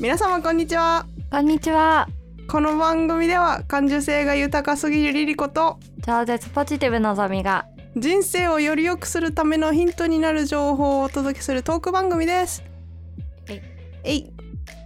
[0.00, 1.04] 皆様こんにちは。
[1.30, 2.08] こんにちは。
[2.48, 7.66] この番組では感受性が豊かすぎるリリコと超絶ポジティブのぞみが。
[7.96, 12.64] 人生をより良くするためのヒントになる情報をお届けするトーク番組です。
[13.46, 13.62] はい。
[14.04, 14.32] えい。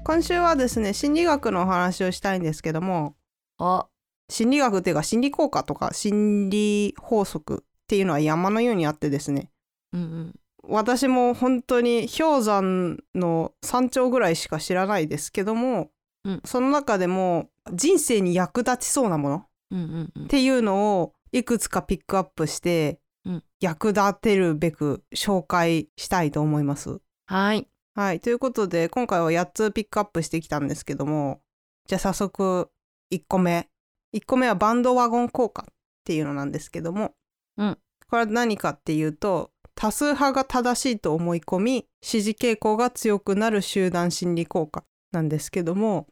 [0.03, 3.15] 今週はですね心理学のお話をしたいんですけども
[3.61, 3.87] お。
[4.29, 9.53] 心理学っていうか心理効果とか心理法則っていうのは山のようにあってですね。
[9.93, 10.35] うんうん
[10.69, 15.91] 私も本当に氷山の山頂ぐらいしか知らないですけども、
[16.25, 16.43] うん。
[16.45, 20.25] その中でも人生に役立ちそうなものうんうんうん。
[20.25, 23.45] っていうのをいくつかピックアップして、うん。
[23.61, 27.01] 役立てるべく紹介したいと思います。
[27.27, 27.69] はい。
[27.95, 28.21] はい。
[28.21, 31.41] ということで今回は8つピックアップしてきたんですけども
[31.87, 32.71] じゃあ早速
[33.13, 33.69] 1個目。
[34.15, 37.15] 1個目はバンドワゴン効果っていうのなんですけども、
[37.57, 37.79] うん。
[38.09, 46.07] これは何かっていうと多数派が正しいと思い込み支持傾向が強くなる集団心理効果なんですけども、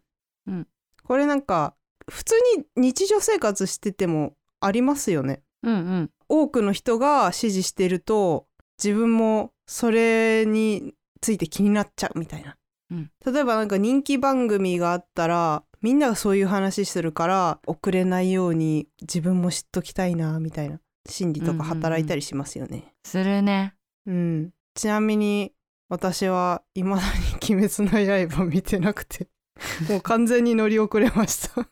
[0.46, 0.68] うん。
[1.04, 1.74] これなんか
[2.10, 5.42] 普通に日常生活しててもありますよね。
[5.62, 6.10] うんうん。
[6.28, 8.46] 多くの人が支持してると
[8.82, 12.56] 自分もそれについて気になっちゃうみたいな、
[12.90, 13.10] うん。
[13.24, 22.94] 例えばなんか人気番組があったらみんながそういう話するから遅れないように自分も知っときたいなみたいな心理とか働いたりしますよね。
[23.04, 23.74] するね。
[24.06, 24.50] うん。
[24.74, 25.52] ちなみに
[25.88, 27.02] 私は未だに
[27.56, 29.28] 「鬼滅の刃」見てなくて。
[29.88, 31.68] もう完全に乗り遅れました。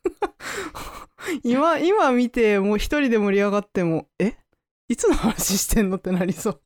[1.43, 4.37] 今今見てもう一人で盛り上がってもえ？
[4.89, 6.63] いつの話してんのってなりそう。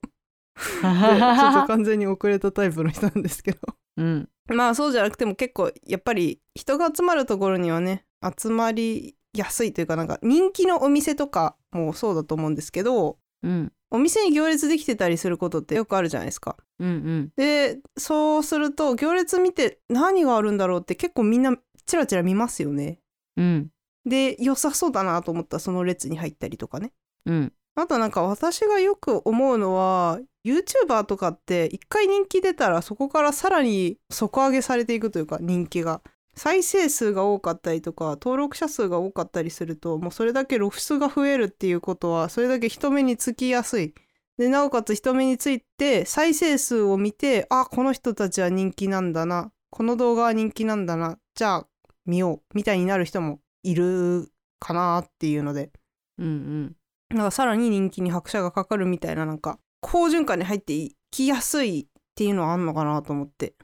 [0.57, 3.59] でちょっと完全に遅れたタイプの人なんですけど。
[3.97, 4.29] うん。
[4.49, 8.05] まあそうじゃなくても結構やっぱり人が集まるところにはね
[8.39, 16.57] 集まりやすいというかなんか人気のお店とかもそうだと思うんですけどうんお店に行列できてたりすることってよくあるじゃないですか。
[16.81, 22.99] うんうんでそうすると行列見て何があるんだろうって結構みんなチラチラ見ますよね。
[23.37, 23.71] うん
[24.05, 26.93] で良さそうだなと思ったらその列に入ったりとかね。
[27.27, 36.03] うんあとなんか私がよく思うのは YouTuber とかって一回人気出たらそこからさらに底上げされていくというか人気が。
[36.37, 43.95] 再生数が多かったりとか登録者数が多かったりするともうそれだけ露出が増えるっていうことはそれだけ人目につきやすい。
[44.37, 49.53] でなおかつ人目について再生数を見てあこの人たちは人気なんだな。
[49.71, 51.19] この動画は人気なんだな。
[51.35, 51.67] じゃあ
[52.07, 55.71] 見ようみたいになる人もいるかなっていうので。
[56.19, 56.77] うんうん。
[57.17, 61.87] なんかさらに人気に拍車がかかるみたいななんか好循環に入っていきやすいっ
[62.17, 63.55] ていうのはあんのかなと思って。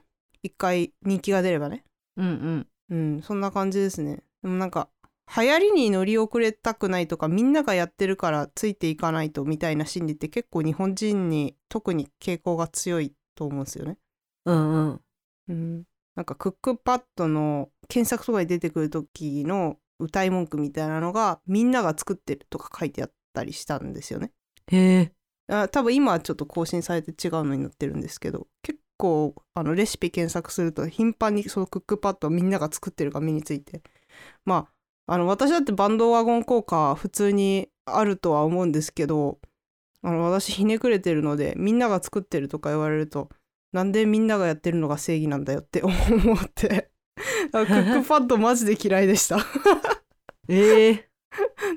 [0.43, 1.83] 一回人気が出ればね
[2.17, 2.67] うんうん。
[2.89, 4.23] うんそんな感じですね。
[4.41, 4.89] でもなんか
[5.35, 13.97] 流行りに乗り遅れたくないとかみんながやってるからついていかないとみたいな心理って結構日本人に特に傾向が強いと思うんですよね。
[14.45, 15.01] うんうん。
[15.47, 15.83] うん。
[16.15, 24.31] なんかクックパッドの検索とかに出てくる時の歌い文句みたいなのがみんなが作ってるとか書いてあったりしたんですよね。
[24.67, 25.11] へえ
[25.47, 33.81] あ多分今はちょっと更新されて違うのになってるんですけど結構あのレシピ検索すると頻繁にそのクックパッドをみんなが作ってるか目について。
[34.45, 34.67] ま
[35.07, 39.39] ああの私だってバンドワゴン効果普通にあるとは思うんですけど
[40.03, 43.29] あの私ひねくれてるのでみんなが作ってるとか言われると
[43.73, 45.97] なんでみんながやってるのが正義なんだよって 思っ
[46.53, 46.91] て。
[47.51, 49.37] あクックパッドマジで嫌いでした。
[50.47, 51.09] ええ。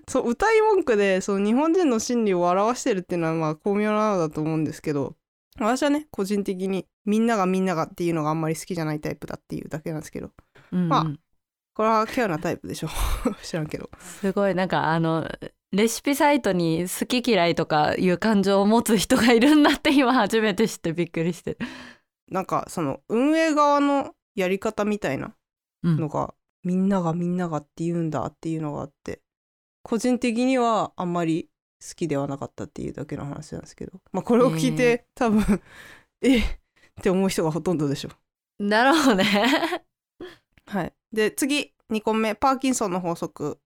[0.08, 5.16] そう歌い文句でその日本人の心理を表してるっていうのはまあ巧妙なのだと思うんですけど
[5.60, 10.30] 私はね個人的にみんながみんながっていうのがあんまり好きじゃないタイプだっていうだけなんですけど。
[10.72, 11.20] うんまあうん
[11.76, 12.88] これは稀有なタイプでしょ。
[13.42, 13.90] 知らんけど。
[13.98, 15.28] すごいなんかあの
[15.72, 21.54] レシピサイトに好き嫌いとかいう感情を持つ人がいるんだって今初めて知ってびっくりして。
[21.54, 21.58] る
[22.28, 25.34] なんかその運営側のやり方みたいな
[25.82, 25.96] うん。
[25.96, 26.32] のが、
[26.62, 29.20] みんながみんながって言うんだっていうのがあって
[29.82, 31.50] 個人的にはあんまり
[31.86, 34.00] 好きではなかったっていうだけの話なんですけど。
[34.12, 35.42] まあこれを聞いて、多分
[36.22, 36.63] え
[37.00, 38.10] って思う人がほとんどでしょ
[38.60, 39.24] だろうね
[40.66, 40.92] はい。
[41.12, 43.58] で、次、2個目、パーキンソンの法則。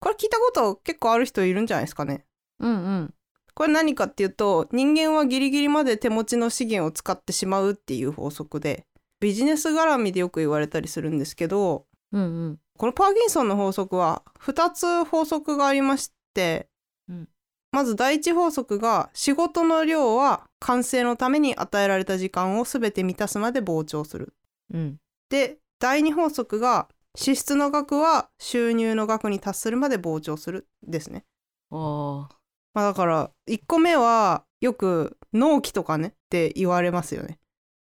[0.00, 2.24] これ聞いたこと結構ある人いるんじゃないですかね。
[2.58, 3.14] うんうん
[3.52, 8.86] これ何かっていうと、人間はギリギリまで手持ちの資源を使ってしまうっていう法則で、
[9.20, 16.68] ビジネス絡みでよく言われたりするんですけど、うんうんこのパーキンソンの法則は2つ法則がありまして、
[17.08, 17.28] うん
[17.72, 24.34] まず第一法則が仕事の量は完成のために与えられた時間を全て満たすまで膨張する。
[24.72, 31.24] うんで第二法則が支出の額は収入の額に達するまで膨張するですね。
[31.70, 32.28] おー
[32.74, 37.40] まあ、だから1個目はよく納期とかねって言われますよね。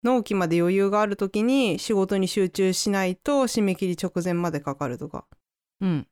[0.03, 5.25] 納期まで余裕がある時に仕事に集中しないと締め切り直前までかかるとか
[5.81, 6.07] うん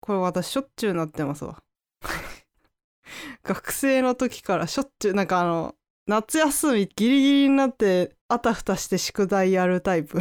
[0.00, 1.62] これ私しょっちゅうなってますわ
[3.42, 5.74] 学生の時からしょっちゅうなんかあの
[6.10, 10.18] 夏休みギリギリになってあたふたして宿題やるタイプ。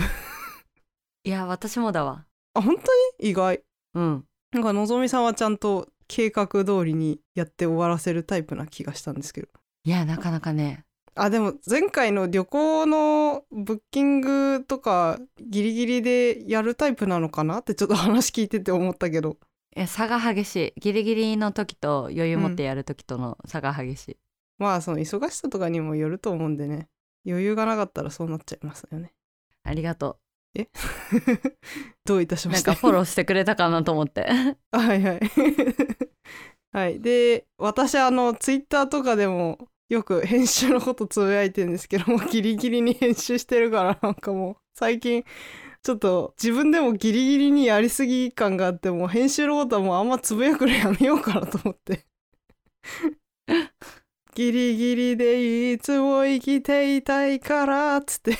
[1.23, 2.27] いや私もだわ。
[2.53, 2.81] あ本当
[3.23, 3.31] に？
[3.31, 3.63] 意外。
[3.95, 4.23] うん。
[4.53, 9.47] なんかのぞみさんはちゃんと計画通りにやって終わらせるタイプな気がしたんですけど。
[9.83, 10.85] いやなかなかね。
[11.15, 19.37] あでも前回の旅行のブッキングとかギリギリでやるタイプなのかなってちょっと話聞いてて思ったけど。
[19.75, 20.79] いや差が激しい。
[20.79, 24.17] ギリギリの時と余裕持ってやる時との差が激しい、
[24.59, 26.87] まあその忙しさとかにもよると思うんでね。
[27.25, 29.13] 余裕がなかったらそうなっちゃいますよね。
[29.63, 30.17] ありがと
[32.05, 32.67] どういたしうまして？
[32.69, 34.27] なんかフォローしてくれたかなと思って。
[34.71, 35.19] はいはい。
[36.71, 37.01] はい。
[37.01, 45.23] で私あのツイッターとかでもよく編集のことつぶやいてるんですけどもうギリギリに編集してるからなんかもう最近
[45.81, 52.05] ちょっと自分でもギリギリにやりすぎ感があってもう編集のことはもうあんまつぶやくのやめようかなと思って
[54.35, 58.33] ギリギリでいつも生きていたいからっつって。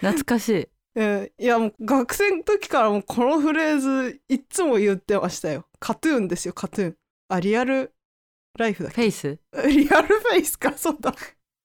[0.00, 0.68] 懐かしい。
[0.96, 1.30] うん。
[1.38, 5.66] いやもう学生の時からもうこのフレーズいっつも言ってましたよ。
[5.78, 6.96] カトゥーンですよカトゥーン。
[7.28, 7.92] あリアル
[8.58, 9.38] ライフだっフェイス？
[9.62, 11.14] けリアルフェイスかそうだ。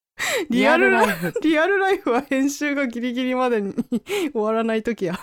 [0.50, 1.33] リアルライフ。
[1.41, 3.74] リアルライフは編集がギリギリまでに
[4.33, 5.19] 終わらない時や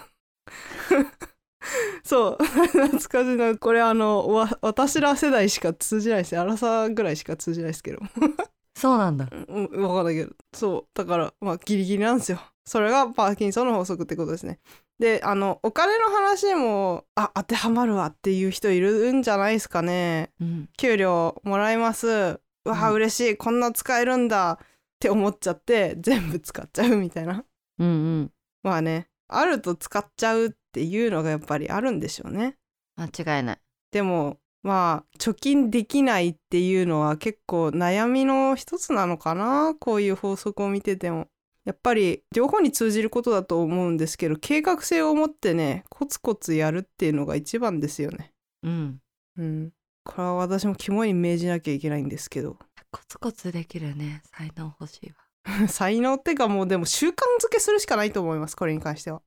[2.04, 2.44] そう。
[2.44, 3.56] 懐かしいな。
[3.56, 6.38] これあのわ私ら世代しか通じないです。
[6.38, 7.98] アラサーぐらいしか通じないですけど。
[8.76, 9.28] そうなんだ。
[9.32, 10.32] うん、分かんないけど。
[10.54, 10.90] そう。
[10.94, 12.40] だからまあギリギリなんですよ。
[12.64, 14.60] それがパーキンソンの法則ってことですね。
[14.98, 20.30] であのお金の話もあ当てはまるわっていう人いるんじゃないですかね。
[20.40, 20.68] うん。
[20.76, 22.06] 給料もらいます。
[22.06, 22.94] うわうん。
[22.94, 23.36] 嬉しい。
[23.36, 24.66] こんな使えるんだっ
[25.00, 27.44] て思っちゃって全部使っちゃうみたいな。
[27.78, 27.90] うんう
[28.20, 28.32] ん。
[28.62, 32.54] まあねあると使っちゃうっていうのがやっぱりあるんでしょうね。
[32.96, 33.58] 間違いない。
[33.90, 41.26] でもまあ貯金できないっていうのは結構悩みの一つなのかなこういう法則を見てても。
[41.64, 48.32] やっぱり両方に通じることだと思うんですけど計画性を持ってねコツコツやるっていうのが一番ですよね。
[48.62, 49.00] うん。
[49.36, 49.72] うん。
[50.04, 52.56] これは私も肝に銘じなきゃいけないんですけど。
[52.90, 55.16] コツコツできるね才能欲しいわ。
[55.68, 59.20] 才能ってかもうでも習慣づけするしかないと思いますこれに関しては。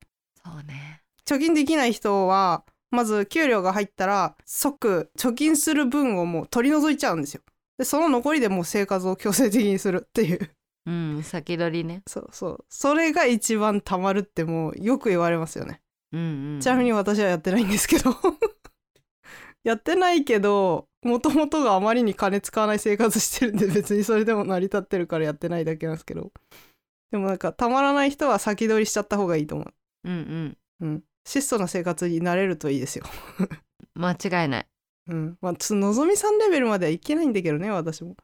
[0.44, 7.42] そうね貯金できない人はまず給料が入ったら即貯金する分をもう取り除いちゃうんですよ。
[7.78, 10.52] でその残りでもう生活を強制的にするっていう。
[10.86, 12.04] うん先取りね。
[12.08, 12.66] そうそう。
[12.70, 15.82] それが一番たまるってもうよく言われますよね、
[16.12, 16.22] うん
[16.56, 18.16] うんちなみに私はやってないんですけど。
[19.64, 26.32] やってないけどもともとがあまりに金使わない生活してるんで別にそれでも成り立ってるからやってないだけなんですけど。
[27.12, 29.74] でもなんかたまらない人は先取りしちゃった方がいいと思う。
[30.06, 30.58] うんうん。
[30.82, 33.06] うん質素な生活になれるといいですよ。
[33.96, 34.68] 間違いない。
[35.08, 35.38] うん。
[35.42, 38.16] まあつのぞみさんレベルまではいけないんだけどね私も、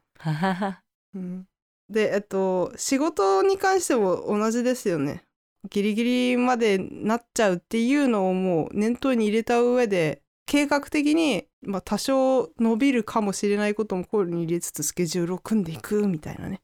[1.14, 1.46] うん、
[1.88, 5.24] でえっと仕事に関しても同じですよね。
[5.70, 16.60] ギリギリまでなっちゃうっていうのをもう念頭に入れた上で計画的に、まあ、多少伸びるかもしれないことも考慮に入れつつスケジュールを組んでいくみたいなね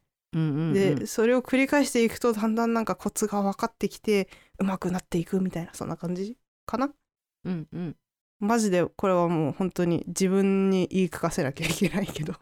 [0.73, 4.29] でそれを繰り返していくとだんだんなんかコツが分かってきて
[4.59, 6.91] 上手くなっていくみたいなそんな感じかな？
[7.45, 7.97] うんうん。
[8.41, 12.35] マジでこれはもう本当に自分に言い聞かせなきゃいけないけど。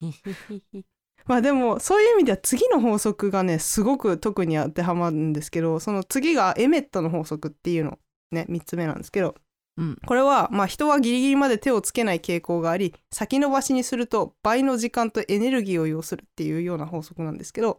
[1.26, 7.98] まあでもそういう意味では次の法則がねすごく特に当てはまるんですけどその次がエメットの法則っていうの
[8.32, 9.36] ね3つ目なんですけど
[9.76, 9.98] うん。
[10.06, 17.78] これはまあ人はギリギリまで手をつけない傾向があり先延ばしにすると倍の時間とエネルギーを要するっていうような法則なんですけど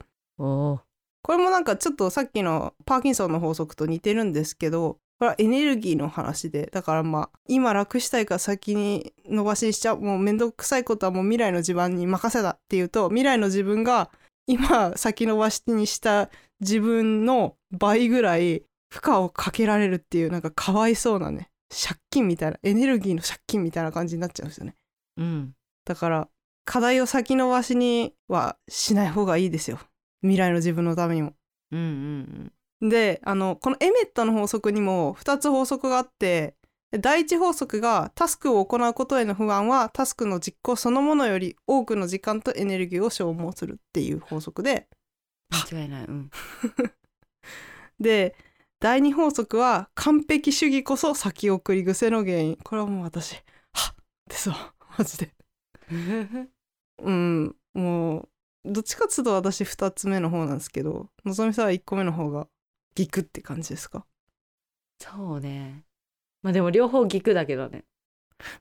[1.23, 14.09] これもなんかちょっとさっきのパーキンソンの法則と似てるんですけどこれはエネルギーの話でだからまあ今楽したいから先に伸ばしにしちゃうもうめんどくさいことはもう未来の自分に任せたっていうと未来の自分が
[14.47, 24.75] 今先延ばしにした自分の倍ぐらい負荷をかけられるっていうなんかかわいそうなね借金みたいなエネルギーの借金みたいな感じになっちゃうんですよね。
[25.17, 25.53] うん。
[25.85, 26.29] だから
[26.65, 29.79] 課題を先延ばしにはしない方がいいですよ。
[30.21, 31.33] 未来の自分のためにも。
[31.71, 32.53] うんうん
[32.89, 36.55] であのこのエメットの法則にも2つ法則があって
[36.91, 44.87] 第一法則がタスクを行うことへの不安はタスクの実行そのものより多くの時間とエネルギーを消耗するっていう法則で。
[45.49, 46.05] 間違いない。
[46.05, 46.29] うん。
[47.99, 48.35] で
[48.83, 52.57] 第二法則は完璧主義こそ先送り癖の原因。
[52.65, 53.35] これはもう私
[53.71, 53.95] はっ
[54.29, 54.73] ですわ。
[54.99, 55.33] マジで。
[57.01, 58.27] うんも
[58.65, 62.49] うどっちかっつうと私2つ目の方なんですけどのぞみさんは1個目の方が
[62.95, 64.05] ギクって感じですか？
[64.99, 65.85] そうね。
[66.41, 67.85] まあでも両方ギクだけどね。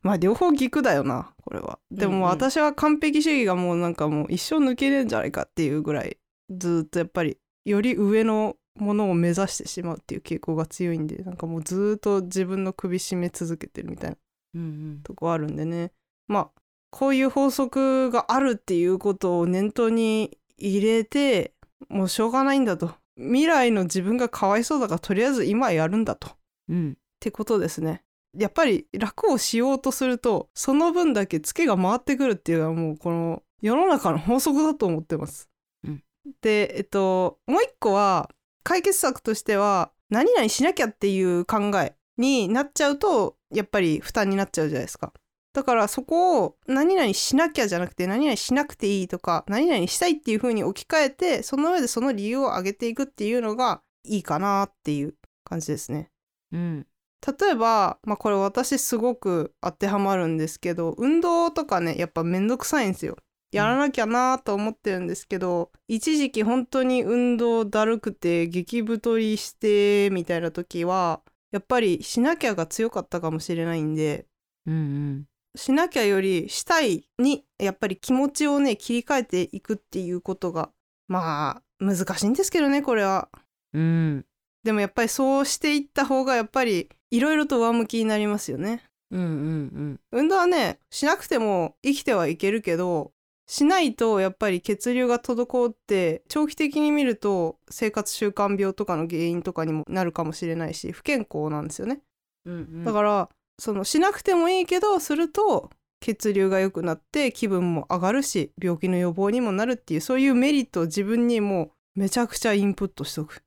[0.02, 1.80] まあ両方ギクだよなこれは。
[1.90, 6.16] でも私は完璧主義がもうなんかもう一生抜けれんじゃないかっていうぐらい
[6.48, 14.16] ずっとやっぱりより上のものを目指してしまうっていう傾向が強いんでなんかもうずっと自分の首絞め続けてるみたいな
[14.54, 15.92] うんとこあるんでね。
[16.28, 21.54] まあこういう法則があるっていうことを念頭に入れて
[21.88, 22.94] もうしょうがないんだと。
[23.16, 26.28] 未来の自分がかわいそうだからとりあえず今やるんだと。
[26.28, 26.30] っ
[26.70, 26.98] うん。
[27.20, 28.02] てことですね。
[28.36, 35.50] やっぱり楽をしようとするとその分だけツケが回ってくるっていうのはもうこの世の中の法則だと思ってます、
[35.84, 36.02] うん。
[36.40, 38.30] でえっともう一個は
[38.62, 45.12] 解決策としては何々しなきゃっていう考えになっちゃうとやっぱり負担になっちゃうじゃないですか
[45.52, 55.14] だからそこを何々しなきゃじゃなくて何々しなくていいとか何々したいっていう風に置き換えてその上でその理由を挙げていくっていうのがいいかなっていう
[55.44, 56.10] 感じですね。
[56.52, 56.86] うん
[57.24, 63.16] 例えば、まあ、これ私すごく当てはまるんですけど運動とかねやっぱめんどくさいんですよ。
[63.52, 71.20] やらなきゃなと思ってるんですけど、一時期本当に運動だるくて激太りしてみたいな時は
[71.52, 74.26] やっぱりしなきゃが強かったかもしれないんで
[74.66, 80.70] うんうんしなきゃよりしたいにやっぱり気持ちをね切り替えていくっていうことが
[81.08, 83.28] まあ難しいんですけどねこれは。
[83.74, 84.24] うん
[84.64, 88.82] でもやっぱりそうしていった方がやっぱりいろいろと上向きになりますよね。
[89.10, 93.12] うんうん運動はねしなくても生きてはいけるけど
[93.46, 102.00] しないとやっぱり血流が滞って長期的に見ると生活習慣病とかの原因とかにもなるかもしれないし不健康なんですよね。
[102.46, 105.70] うんうんだからそのしなくてもいいけどすると
[106.00, 113.44] 血流が良くなって気分も上がるし病気の予防にもなるっていうそういうメリットを自分にもうめちゃくちゃインプットしとく。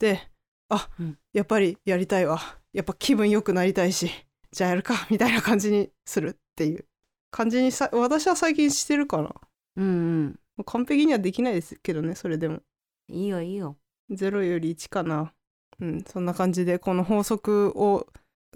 [0.00, 0.20] で
[0.68, 2.40] あ、うんやっぱりやりたいわ
[2.72, 4.10] やっぱ気分良くなりたいし
[4.50, 6.86] じゃあやるかみたいな感じにするっていう
[7.32, 9.30] 感じにさ私は最近してるかな。
[9.76, 10.64] うんうん。
[10.64, 12.60] 完璧にはできないですけどねそれでも。
[13.08, 13.76] いいよいいよ。
[14.10, 15.32] 0より1かな。
[15.80, 18.06] うんそんな感じでこの法則を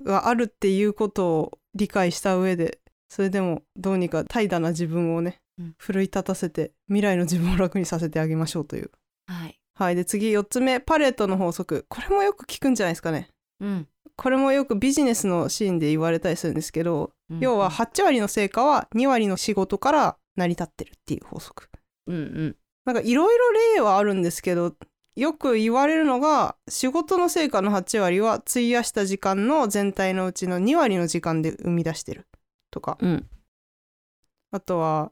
[0.05, 2.79] があるっていうことを理解した上で
[3.09, 5.75] それでもどうにか怠惰な自分をね、うん。
[5.79, 8.91] 奮い立たせて未来の自分を楽にさせてあげましょうという。
[9.27, 9.59] はい。
[9.75, 11.87] はいで次4つ目パレートの法則。
[11.89, 13.31] これもよく聞くんじゃないですかね。
[13.61, 13.89] うん。
[14.17, 21.69] これもよくビジネスのシーンで言われたりするんですけど、うん要は8割の成果は2割の仕事から成り立ってるっていう法則。
[22.07, 22.57] うんうん。
[22.85, 24.77] なんかいろいろ例はあるんですけど
[25.17, 32.27] よく言われるのが仕事の成果の8割は費やした時間の全体のうちの2割の時間で生み出してる
[32.71, 32.99] とか。
[33.01, 33.29] うん。
[34.53, 35.11] あとは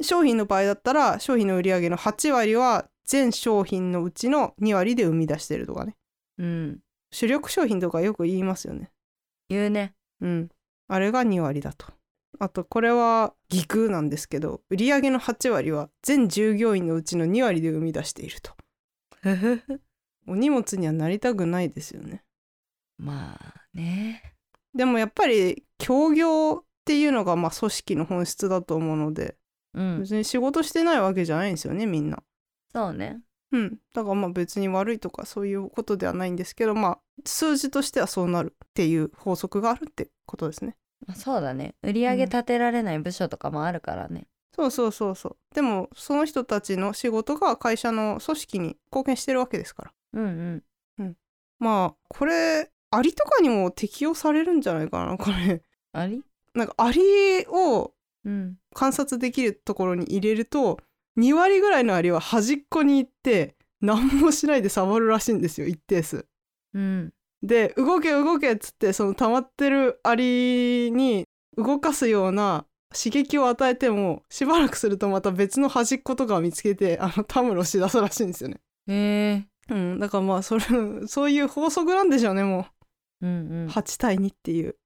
[0.00, 5.96] 商品の場合だったら商品の売り上げの8割は全商品のうちの2割で生み出してるとかね。
[6.38, 6.80] うん。
[7.12, 8.90] 主力商品とかよく言いますよね。
[9.48, 9.94] 言うね。
[10.20, 10.48] うん
[10.88, 11.86] あれが2割だと。
[12.38, 18.52] あとこれは疑空なんですけど売り上げの8割は全従業員のうちの2割で生み出していると。
[20.26, 22.24] お荷物にはなりたくないですよね。
[22.98, 24.34] まあね。
[24.74, 29.36] でもやっぱり協業っていうのがまあ組織の本質だと思うので
[29.74, 30.00] うん。
[30.00, 32.22] 別に仕事してないわけじゃないんですよねみんな。
[32.72, 33.20] そうね。
[33.52, 33.78] うん。
[33.92, 40.76] だからまあ別に悪いとかそういうことではないんですけどまあ数字としてはそうなるっていう法則があるってことですね。
[41.06, 41.74] まあそうだね。
[41.82, 44.26] 売り上げ立てられない部署とかもあるからね。
[44.54, 45.36] そうそうそうそう。
[45.54, 49.92] でもその人たちの仕事が会社の組織に貢献してるわけですから。
[50.14, 50.62] うん
[50.98, 51.16] うん。
[51.58, 55.62] まあこれアリとかにも適用されるんじゃないかなこれ。
[55.92, 56.22] あり
[56.54, 57.92] なんかアリを
[58.24, 58.58] うん。
[58.72, 60.78] 観察できるところに入れると
[61.18, 66.26] 2割ぐらいのアリは端っこに行って何もしないでサボるらしいんですよ一定数。
[66.72, 67.13] うん
[67.44, 71.24] で動け動けっつってその溜まってるアリに
[71.56, 78.60] 動かすような刺激を与えてもしばらくするとまた別の端っことかを見つけてあのたむろしだすらしいんですよね。
[78.88, 80.64] へえうん、だからまあそれ
[81.06, 82.66] そういう法則なんでしょうねも
[83.22, 83.26] う。
[83.26, 84.76] うんうん8対2っていう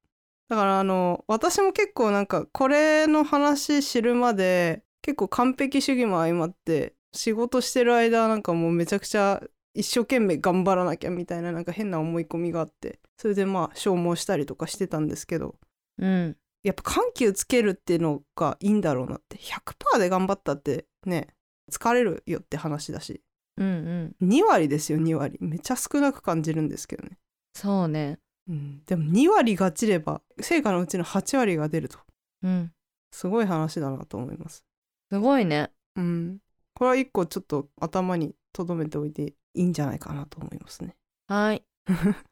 [0.48, 9.42] だからあの私も結構なんかこれの話知るまで結構完璧主義も相まって仕事してる間なんかもうめちゃくちゃ
[9.78, 15.54] 一生懸命頑張らなきゃみたいななんか変な思い込みがあってそれでまあ消耗したりとかしてたんですけど
[15.99, 16.37] うん。
[16.64, 19.37] やっぱ緩急つけるっていうのがいいんだろうなって。
[19.37, 21.28] 100%で頑張ったってね
[21.70, 23.23] 疲れるよって話だし。
[23.56, 24.28] うんうん。
[24.28, 25.38] 2割ですよ2割。
[25.40, 27.18] めっちゃ少なく感じるんですけどね。
[27.54, 28.18] そうね。
[28.49, 31.99] うん、でも2割がちれば成果のうちの8割が出ると。
[32.42, 32.73] うん。
[33.12, 34.64] すごい話だなと思います。
[35.12, 35.70] すごいね。
[35.94, 36.38] うん。
[36.75, 40.96] これは一個ちょっと頭に留めておいていいんじゃないかなと思いますね。
[41.26, 41.64] はい。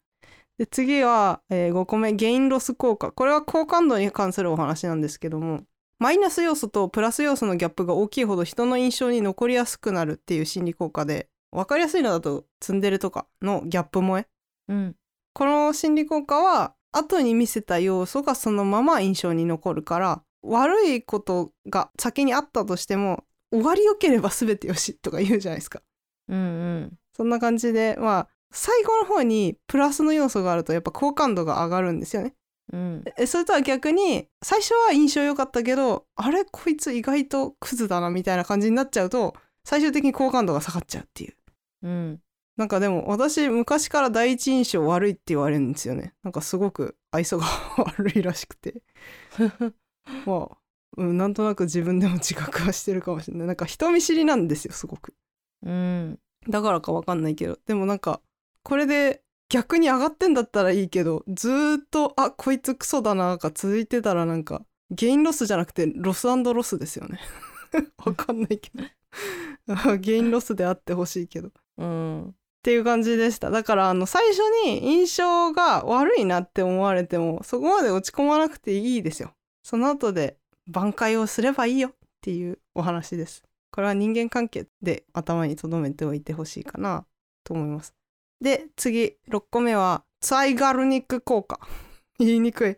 [0.59, 3.12] で次は、えー5個目ゲインロス効果。
[3.12, 5.64] これは好感度に関するお話なんですけども
[5.99, 14.26] マイナス要素とプラス要素のギャップが大きいほど人の印象に残りやすくなるっていう心理効果で分かりやすいのだとツンデレとかのギャップ萌え。
[14.68, 14.97] うん。
[15.33, 25.83] この心理効果は後に見せた要素がそのまま印象に残るから悪いことが先にあったとしても終わりよければ全てよしとか言うじゃないですか。
[26.28, 26.40] うんう
[26.80, 32.35] んそんな感じでまあ最後の方にプラスの要素があるとやっぱ好感度が上がるんですよね。
[32.73, 33.05] うん。
[33.17, 41.35] えそれとは逆に最初は印象良かったけどあれこいつ意外とクズだなみたいな感じになっちゃうと最終的に好感度が下がっちゃうっていう。
[41.85, 42.21] うん。
[42.59, 46.13] なんかでも私昔から第一印象悪いって言われるんですよね。
[46.23, 47.47] なんかすごく愛想が
[47.79, 48.83] 悪いらしくて。
[50.27, 50.57] まあ、
[50.99, 53.47] うん、なんとなく自分でも自覚はしてるかもしれない。
[53.47, 55.15] なんか人見知りなんですよすごく。
[55.63, 57.59] うんだからかわかんないけど。
[57.67, 58.21] でもなんか
[58.62, 67.21] これで逆に上がってんだったらいいけどずーっとあこいつクソだなが続いてたらなんかゲインロスじゃなくてロスロスですよね。
[68.05, 69.97] わかんないけど。
[69.99, 71.49] ゲインロスであってほしいけど。
[71.49, 72.35] っうん。
[72.62, 73.50] ていう感じでした。
[73.50, 79.33] だからあの最初に印象が悪いなって思われてもそこまで落ち込まなくていいですよ。
[79.62, 80.38] その後で
[80.69, 83.43] 挽回をすればいいよっていうお話です
[83.76, 87.04] これは人間関係で頭に留めておいてほしいかな
[87.45, 87.95] と思います。
[88.40, 91.61] で次6個目はツァイガルニック効果。
[92.18, 92.76] 言いにくい。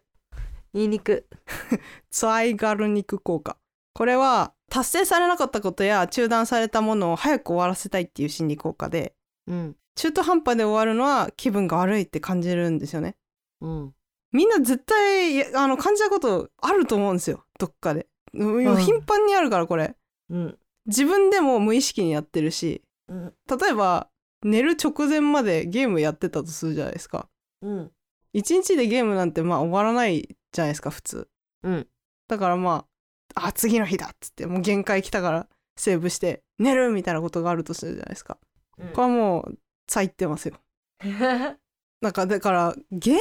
[0.74, 1.28] 言いにく
[2.10, 3.58] ツァイガルニック効果。
[3.94, 9.14] これは達成されなかったことや中断されたものを早く終わらせたいっていう心理効果で
[9.46, 9.76] うん。
[9.94, 13.14] 中途半端で終わるのは気分が悪いって感じるんですよね。
[13.60, 13.94] うん。
[14.32, 17.44] みんな絶対あの感じたことあると思うんですよ。
[17.56, 19.94] どっかで、頻繁にあるからこれ。
[20.30, 20.58] うん
[20.88, 23.35] 自分でも無意識にやってるしうん。
[23.49, 24.09] 例えば
[24.42, 27.29] 寝る直前までゲームやってたとするじゃないですか。
[27.62, 27.90] うん。
[28.33, 31.29] 一日でゲームなんてまあ終わらないじゃないですか普通。
[31.62, 31.87] うん。
[32.29, 32.87] だからま
[33.35, 38.38] ああ次の日だっつってもう限界来たからセーブして寝るみたいなことがあるとするじゃないですか。
[38.77, 40.55] これはもう咲いてますよ。
[42.01, 43.16] なんかだからゲー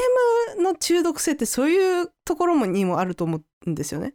[0.57, 4.13] ムの中毒性ってそういうところもにもあると思うんですよね。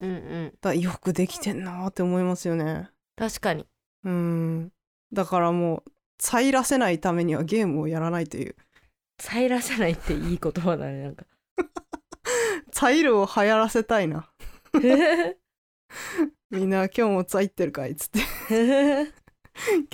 [0.00, 0.44] うんうん。
[0.46, 3.66] だからよくできてんなーって思いますよね確かに。
[4.04, 4.72] うん。
[5.12, 8.56] だからもう咲らせないためにはゲームをやらないという。
[9.22, 11.24] 入らせないっていい言葉だねなんか。
[12.72, 14.28] サイルを流行らせたいな。
[16.50, 18.20] みんな今日も咲いてるかいっつって。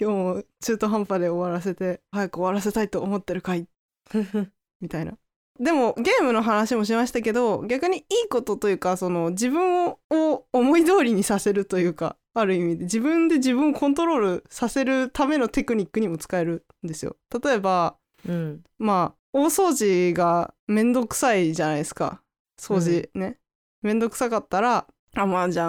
[0.01, 3.69] 今日も中途半端で終わらせて早く終わらせたいと思ってるかい。
[4.81, 5.19] みたいな。
[5.59, 17.17] でもゲームの話もしましたけど逆にいいことというかその自分をを思い通りにさせるというかある意味で自分で自分をコントロールさせるためのテクニックにも使えるんですよ。
[17.43, 17.97] 例えば
[18.29, 18.63] うん。
[18.79, 22.23] まあ大掃除がめんどくさいじゃないですか。
[22.59, 23.39] 掃除ね、
[23.83, 25.69] めんどくさかったらあまあじゃ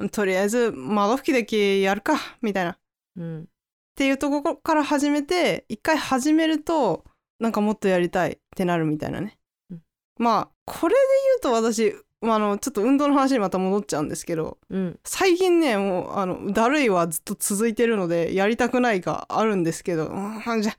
[0.00, 2.70] あとりあえず窓拭きだけやるかみたいな。
[2.72, 2.78] っ
[3.16, 3.48] うん。
[3.96, 7.04] ていうところから始めて一回始めると
[7.38, 9.38] なんかもっとやりたいってなるみたいなね、
[9.70, 9.82] うん。
[10.18, 11.00] まあこれで
[11.42, 14.98] 言うと私、まあ、あのちょっと運動の話にまた戻っちゃうんですけどうん。
[15.04, 20.76] 最近ねもうあのだるいはずっと続いてるのでやりたくないがあるんですけど、うん、じゃあ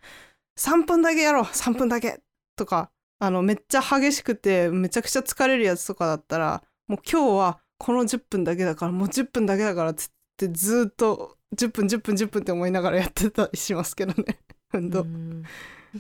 [0.58, 2.21] 3分だけやろう3分だけ
[2.56, 14.39] とかあのめっちゃ激しくてめちゃくちゃ疲れるやつとかだったらもう今日はこの10分だけだからもう10分だけだからっつってずっと10分10分10分って思いながらやってたりしますけどね
[14.73, 15.01] 運動。
[15.01, 15.43] うん。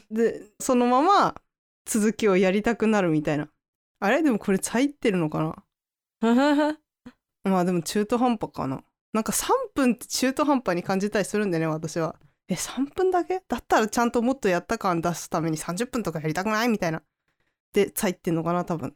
[0.09, 1.35] でそのまま
[1.85, 3.49] 続きをやりたくなるみたいな
[4.01, 4.21] あれ？
[4.23, 5.63] でもこれ入ってるのか
[6.21, 6.27] な？
[7.43, 8.83] まあでも中途半端かな。
[9.13, 12.15] なんか3分って中途半端に感じたりするんでね私は。
[12.49, 13.41] え3分だけ？
[13.47, 16.67] だったらちゃんともっとやった感出すために30分とかやりたくない？
[16.67, 17.01] みたいな。
[17.73, 18.95] で入ってんのかな多分。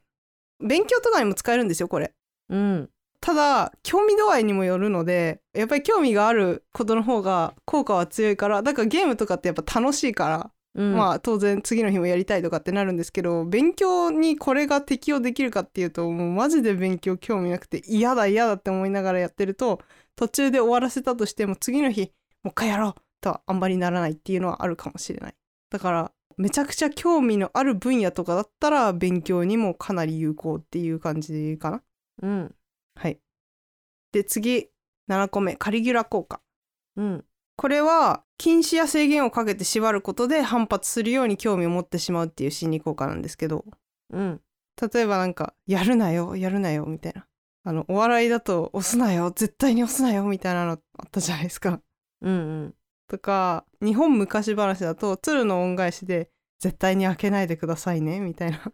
[0.60, 2.12] 勉強とかにも使えるんですよこれ。
[2.48, 2.90] うん
[3.20, 10.94] ただ興味度合いにもよるのでやっぱり興味があることの方が効果は強いからだからゲームとかってやっぱ楽しいからうん。
[10.94, 19.80] まあ当然次の日もやりたいとかってなるんですけど勉強にこれが適用できるかっていうともうマジで勉強興味なくて嫌だ嫌だって思いながらやってると
[20.14, 22.12] 途中で終わらせたとしても次の日
[22.42, 25.34] もう一回やろうとはあんまりならないっていうのはあるかもしれない。
[25.70, 31.82] だからめちゃくちゃ興味のある分野とかだったら勉強にもかなり有効っていう感じかな。
[32.22, 32.54] うん。
[32.94, 33.18] はい。
[34.12, 34.68] で次
[35.08, 36.42] 7個目カリギュラ効果。
[36.96, 37.24] うん
[37.56, 43.64] これは禁止や制限をかけて縛ることで反発するように興味を持ってしまうっていう心理効果なんですけど。
[44.10, 44.40] うん。
[44.92, 47.26] 例えばなんか「やるなよやるなよ」みたいな。
[47.64, 51.80] あのお笑いだと押すなよ絶対に押すなよみたいなのあったじゃないですか。
[52.20, 52.74] うんうん。
[53.08, 58.72] とか日本昔話だと鶴の恩返しで絶対に開けないでくださいねみたいな。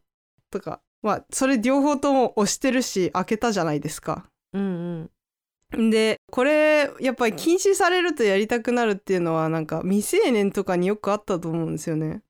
[0.50, 0.82] とか。
[1.02, 4.28] まあそれ両方とも押してるし開けたじゃないですか。
[4.52, 4.66] うんう
[5.04, 5.10] ん
[5.72, 12.22] でこれやっぱり禁止されるとやりたくなるっていうのはなんか未成年とかによくあったと思うんですよね。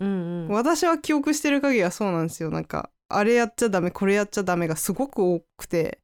[0.00, 0.12] うんう
[0.46, 0.48] ん。
[0.48, 2.50] 私は記憶してる限りはそうなんですよ。
[2.50, 6.00] なんかあれやっちゃダメこれやっちゃダメがすごく多くて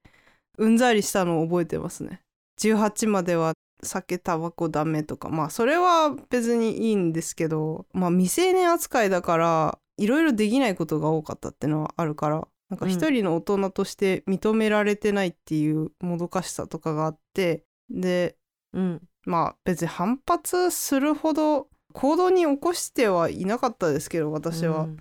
[0.59, 2.21] うんざりしたのを覚えてますね。
[2.61, 5.29] 18までは酒タバコダメとか。
[5.29, 18.37] まあそれは別にいいんですけどまあ未成年扱いだからいろいろできないことが多かったっていうのはあるからなんか一人の大人として認められてないっていうもどかしさとかがあってで
[18.73, 19.03] うん。
[19.27, 24.97] まあ別に反発するほど行動に起こしてはいなかったですけど私は、うん。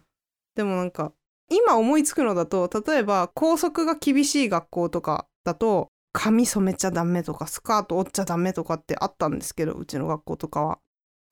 [0.54, 1.14] でもなんか
[1.50, 10.80] 今思いつくのだと例えば校則が厳しい学校とかだと髪染めちゃダメとかスカート折っちゃダメとかってあったんですけどうちの学校とかは。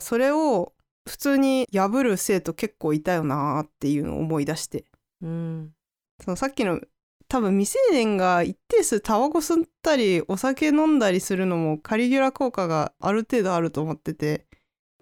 [0.02, 0.72] それを
[1.06, 4.86] 普通に破る生徒結構いたよなーっていうのを思い出して。
[5.22, 5.74] うん
[6.24, 6.80] そのさっきの
[7.28, 14.48] 多分未成年が一定数タバコ吸ったりお酒飲んだりするのもカリギュラ効果がある程度あると思ってて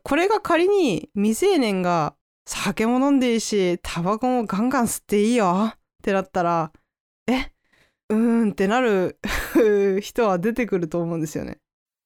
[0.04, 6.72] これが仮に未成年が酒も飲んでいいしタバコもガンガン吸っていいよってなったら
[7.28, 7.52] え
[8.10, 9.20] うーんってなる
[10.02, 11.60] 人は出てくると思うんですよね。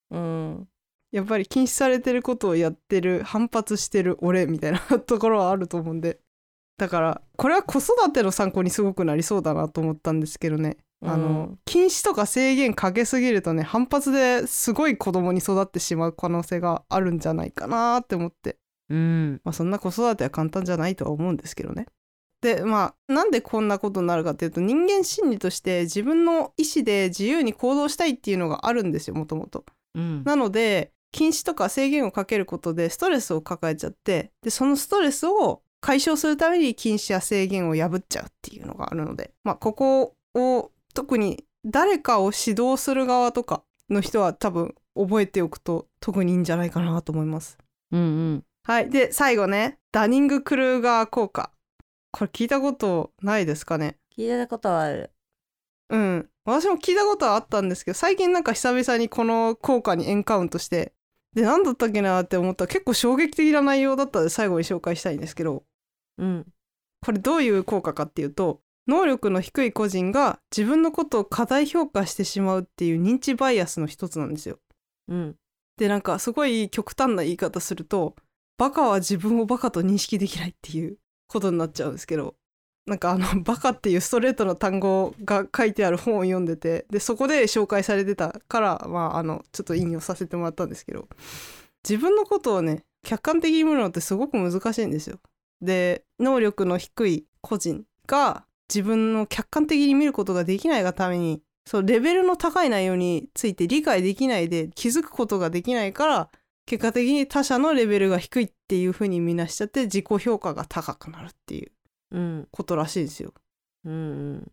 [0.10, 0.68] うん
[1.12, 6.20] やっぱり禁止されてることをやってる反発してる俺みたいなところはあると思うんで
[6.78, 10.78] だからこれは子育ての参考にすごくなりそうだなと思ったんですけどね。
[11.04, 18.58] あの、うん禁止とか制限かけすぎるとね反発ですごい子供に育ってしまう可能性があるんじゃないかなって思って。
[18.90, 19.42] うん。
[19.44, 21.88] まあそんな子育ては簡単じゃないとは思うんですけどね。
[22.42, 29.66] でまあなんでこんなことになるかっていうと人間心理として自分の意思で自由に行動したいっていうのがあるんですよもともと。
[29.96, 30.24] うん。
[30.24, 47.58] なので禁止とか制限をかけることでストレスを抱えちゃってでそのストレスを解消するために禁止や制限を破っちゃうっていうのがあるのでまあここを特に誰かを指導する側とかの人は多分覚えておくと特にいいんじゃないかなと思います。
[47.92, 48.04] うんう
[48.36, 48.90] んはい。
[48.92, 49.80] で、最後ね。
[49.92, 51.52] ダニング・クルーガー効果。
[52.12, 53.98] これ聞いたことないですかね？
[54.16, 55.12] 聞いたことはある
[55.90, 56.30] うん。
[56.46, 60.94] 私も聞いたことはあったんですけど、最近なんか久々にこの効果にエンカウントして、
[61.34, 65.64] で、何だったっけなって思ったら結構衝撃的な内容だったので最後に紹介したいんですけど、
[66.18, 66.48] うん
[67.04, 74.60] これどういう効果かっていうと、能力の低い個人が自分のことを過大評価してしまうっていう認知バイアスの一つなんですよ。
[75.08, 75.36] うん
[75.78, 78.16] でなんかすごい極端な言い方すると
[78.58, 80.98] バカは自分をバカと認識できないっていう
[81.28, 82.36] ことになっちゃうんですけど
[82.86, 91.08] なんかあの バカっていうストレートの単語が書いてある本を読んでてでそこで紹介されてたからまああのちょっと引用させてもらったんですけど
[91.84, 95.18] 自分のことをね客観的に見るのってすごく難しいんですよ。
[95.62, 106.30] で能力の低い個人が自分の客観的に見ることができないがためにそうレベルの高い内容について理解できないで気づくことができないから
[106.66, 111.72] 結果的に他者のレベルが低いっていう風に見なしちゃって自己評価が高くなるっていう
[112.12, 112.48] うん。
[112.52, 113.34] ことらしいんですよ。
[113.86, 114.52] うん。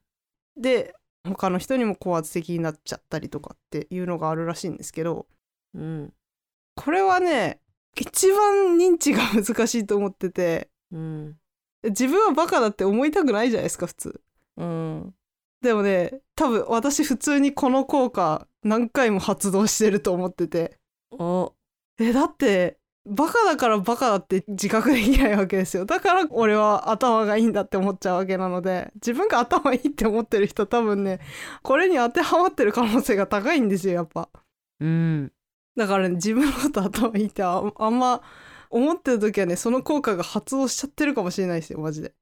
[0.57, 0.95] で
[1.25, 5.27] 他の人にも高圧的になっちゃったりとかっていうのがあるらしいんですけど
[5.75, 6.13] うん。
[6.77, 7.61] これはね
[7.97, 11.37] 一番認知が難しいと思っててうん。
[11.85, 14.21] 自分はバカだって思いたくないじゃないですか普通。
[14.57, 15.15] うん。
[15.63, 20.79] でもね多分私普通にこの効果何回も発動してると思ってて。
[21.11, 21.55] お。
[21.99, 25.87] えだってバカだからバカだって自覚できないわけですよ。
[25.87, 31.21] だから俺は頭がいいんだって思っちゃうわけなので自分が頭いいって思ってる人多分ね
[31.63, 34.29] これに当てはまってる可能性が高いんですよやっぱ。
[34.81, 35.33] うん。
[35.77, 38.21] だからね自分のこと頭いいってああんま
[38.71, 42.15] 思ってる時はねその効果が発動しちゃってるかもしれないですよマジで。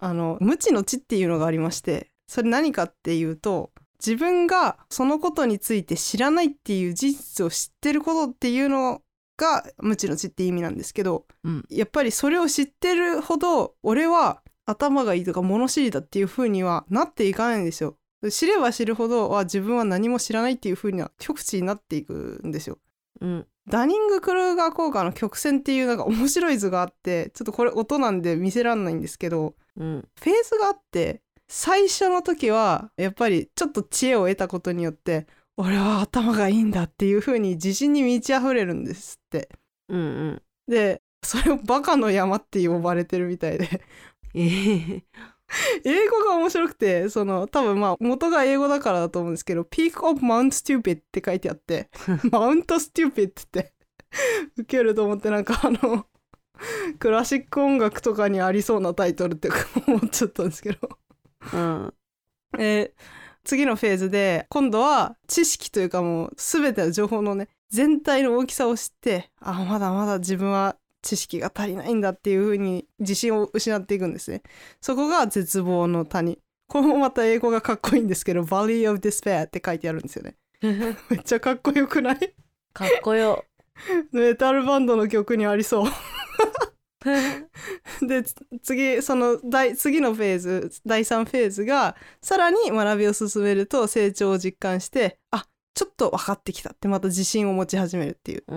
[0.00, 3.70] あの無知の知っていうのがありましてそれ何かっていうと
[4.04, 9.00] 自分がそのことについて知らないっていう事実を知ってることっていうの
[9.36, 11.64] が無知の知って意味なんですけど、うん。
[11.70, 17.96] やっぱりそれを知ってるほど俺は頭がいいとか物知りだっていう風にはなっていかないんですよ。
[18.30, 22.78] 知れば知るほどあ自分は何も知らないっていう風には極地になっていくんですよ。
[23.20, 30.08] うんダニング・クルーガー効果の曲線っていうなんか面白い図があってちょっとこれ音なんで見せらんないんですけどうん。
[30.20, 39.48] フェーズがあって最初の時はやっぱりちょっと知恵を得たことによって俺は頭がいいんだっていう風に自信に満ち溢れるんですって。
[39.88, 40.42] うんうん。
[40.68, 43.82] でそれをバカの山って呼ばれてるみたいで。
[44.34, 45.04] ええ
[45.84, 51.88] 英語が面白くてその多分まあ元が英語だからだと思うんですけど「Peak of Mount Stupid」って書いてあって
[52.30, 53.72] 「Mount Stupid」って
[54.56, 56.06] ウケると思ってなんかあの
[56.98, 59.50] クラシック音楽とかにありそうなタイトルって
[59.86, 60.88] 思っちゃったんですけど。
[61.52, 61.94] うん。
[62.58, 74.42] えー次のフェーズで今度は知識というかもう全ての情報のね全体の大きさを知ってあまだまだ自分は知識が足りないんだっていう風に自信を失っていくんですね。
[74.80, 76.38] そこが絶望の谷。
[76.66, 80.36] これもまた英語がかっこいいんですけど Valley of Despair って書いてあるんですよね。
[81.10, 82.34] めっちゃかっこよくない？
[82.72, 83.44] かっこよ。
[84.12, 85.90] メタルバンドの曲にありそう。
[88.00, 98.44] でつ次その第次のフェーズ第3フェーズがさらに学びを進めると成長を実感してあちょっと分かってきたってまた自信を持ち始めるっていう。
[98.46, 98.56] う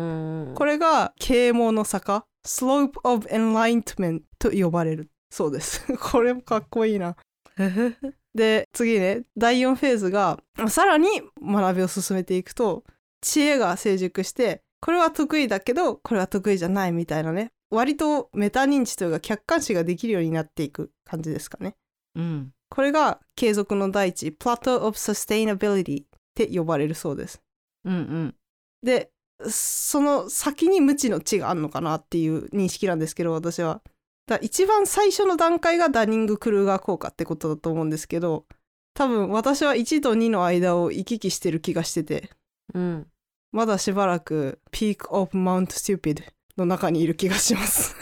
[0.52, 0.54] ん。
[0.56, 5.86] これが啓蒙の坂 Slope of Enlightenment と呼ばれるそうです。
[6.00, 7.16] これもかっこいいな。
[8.34, 9.24] で次ね。
[9.36, 11.08] 第4フェーズがさらに
[11.42, 12.84] 学びを進めていくと
[13.22, 17.52] 知恵が成熟してこれは得意だけどこれは得意じゃないみたいなね。
[17.70, 21.76] 割とメタ認知というか客観視ができるようになっていく感じですかね。
[22.16, 22.54] うん。
[22.70, 27.42] これが継続の第一 Plateau of Sustainability って呼ばれるそうです。
[27.84, 28.36] うんうん。
[28.84, 29.12] で
[29.50, 33.82] その先に無知の知があるのかなっていう認識なんですけど私は。
[34.28, 38.46] だ一番最初の段階がダニング・クルーガー効果ってことだと思うんですけど
[38.94, 42.30] 多分私は1と2の間を行き来してる気がしてて。
[42.74, 43.08] うん。
[43.52, 46.24] まだしばらく Peak of Mount Stupid
[46.58, 47.96] の中にいる気がします。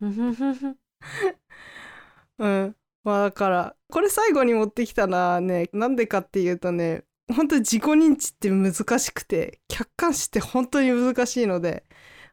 [0.00, 0.06] う
[2.46, 2.76] ん。
[3.04, 11.84] まあだからこれ最後に持ってきたのはねなんでかっていうとね本当に自己認知って難しくて客観視って本当に難しいので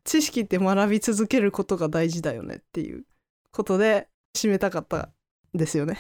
[0.04, 3.04] 知識って学び続けることが大事だよねっていう
[3.52, 4.98] ことで締めたかった
[5.56, 5.98] んですよね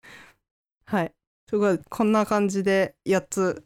[0.86, 1.12] はい
[1.48, 3.64] すごいこんな感じで8つ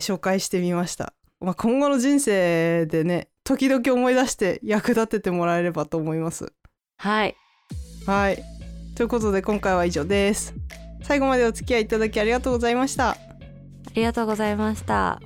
[0.00, 6.52] 紹介してみました、まあ、今後の人生でね時々思い出して役立ててもらえればと思います
[6.98, 7.36] はい
[8.06, 8.42] はい。
[8.96, 10.54] ということで今回は以上です。
[11.02, 13.29] 最後までお付き合いいただきありがとうございました。
[13.90, 15.20] ありがとうございました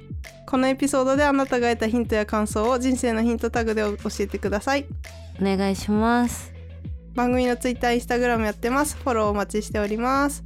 [0.46, 4.86] このエピソードであなたが得たヒントや感想を人生のヒントタグで教えてください。
[5.40, 6.52] お願いします
[7.14, 8.96] 番組の Twitter、Instagram やってます。
[8.96, 10.44] フォローお待ちしております。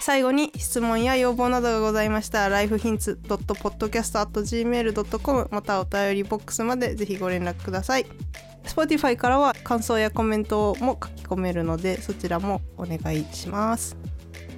[0.00, 8.04] 最後に質問や要望などがございましたら lifehints.podcast.gmail.com またお便りボックスまでぜひご連絡ください
[8.64, 13.96] Spotify からは感想やコメントも書き込めるのでそちらもお願いします、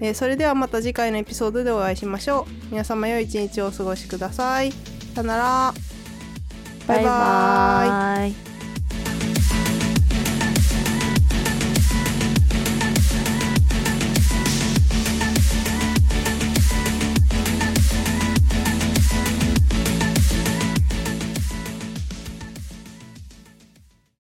[0.01, 2.71] えーそれではまた次回のエピソードでお会いしましょう。
[2.71, 4.73] 皆様良い一日をお過ごしください。
[4.73, 5.75] さよなら。
[6.87, 7.05] バイバイ。
[7.05, 8.46] バイバイ